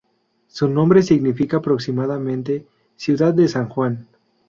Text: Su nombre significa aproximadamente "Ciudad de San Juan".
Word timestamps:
Su 0.47 0.67
nombre 0.67 1.03
significa 1.03 1.57
aproximadamente 1.57 2.65
"Ciudad 2.95 3.35
de 3.35 3.47
San 3.47 3.69
Juan". 3.69 4.07